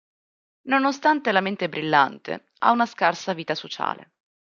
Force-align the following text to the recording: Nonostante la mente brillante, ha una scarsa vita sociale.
Nonostante 0.63 1.31
la 1.31 1.41
mente 1.41 1.69
brillante, 1.69 2.53
ha 2.61 2.71
una 2.71 2.87
scarsa 2.87 3.33
vita 3.33 3.53
sociale. 3.53 4.13